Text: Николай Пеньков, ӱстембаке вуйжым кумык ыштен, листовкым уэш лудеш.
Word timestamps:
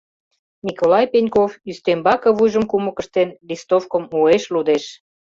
Николай 0.67 1.05
Пеньков, 1.11 1.51
ӱстембаке 1.69 2.29
вуйжым 2.37 2.65
кумык 2.71 2.97
ыштен, 3.01 3.29
листовкым 3.47 4.03
уэш 4.19 4.43
лудеш. 4.53 4.83